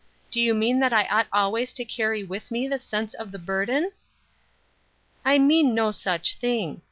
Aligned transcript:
Do 0.31 0.41
you 0.41 0.55
mean 0.55 0.79
that 0.79 0.91
I 0.91 1.05
ought 1.09 1.27
always 1.31 1.73
to 1.73 1.85
carry 1.85 2.23
with 2.23 2.49
me 2.49 2.67
the 2.67 2.79
sense 2.79 3.13
of 3.13 3.31
the 3.31 3.37
burden?" 3.37 3.91
"I 5.23 5.37
mean 5.37 5.75
no 5.75 5.91
such 5.91 6.37
thing. 6.37 6.79